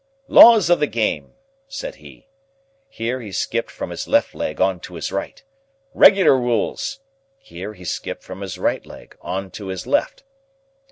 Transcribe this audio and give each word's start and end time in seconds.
"Laws 0.27 0.71
of 0.71 0.79
the 0.79 0.87
game!" 0.87 1.33
said 1.67 1.97
he. 1.97 2.27
Here, 2.89 3.21
he 3.21 3.31
skipped 3.31 3.69
from 3.69 3.91
his 3.91 4.07
left 4.07 4.33
leg 4.33 4.59
on 4.59 4.79
to 4.79 4.95
his 4.95 5.11
right. 5.11 5.43
"Regular 5.93 6.39
rules!" 6.39 7.01
Here, 7.37 7.73
he 7.75 7.85
skipped 7.85 8.23
from 8.23 8.41
his 8.41 8.57
right 8.57 8.83
leg 8.83 9.15
on 9.21 9.51
to 9.51 9.67
his 9.67 9.85
left. 9.85 10.23